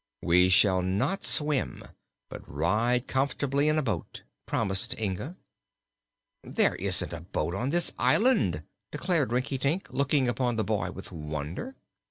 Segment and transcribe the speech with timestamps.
[0.23, 1.83] "We shall not swim,
[2.27, 5.35] but ride comfortably in a boat," promised Inga.
[6.43, 11.75] "There isn't a boat on this island!" declared Rinkitink, looking upon the boy with wonder.